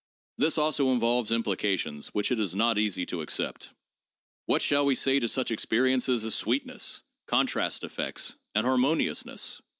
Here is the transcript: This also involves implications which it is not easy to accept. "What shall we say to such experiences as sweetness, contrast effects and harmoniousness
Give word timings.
This 0.39 0.57
also 0.57 0.87
involves 0.93 1.31
implications 1.31 2.07
which 2.07 2.31
it 2.31 2.39
is 2.39 2.55
not 2.55 2.79
easy 2.79 3.05
to 3.05 3.21
accept. 3.21 3.69
"What 4.47 4.63
shall 4.63 4.83
we 4.87 4.95
say 4.95 5.19
to 5.19 5.27
such 5.27 5.51
experiences 5.51 6.25
as 6.25 6.33
sweetness, 6.33 7.03
contrast 7.27 7.83
effects 7.83 8.35
and 8.55 8.65
harmoniousness 8.65 9.61